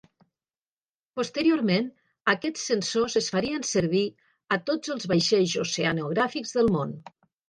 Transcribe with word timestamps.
Posteriorment 1.19 1.83
aquests 2.33 2.63
sensors 2.69 3.17
es 3.21 3.27
farien 3.35 3.67
servir 3.73 4.01
a 4.57 4.59
tots 4.71 4.95
els 4.95 5.05
vaixells 5.13 5.55
oceanogràfics 5.65 6.55
del 6.57 6.71
món. 6.79 6.97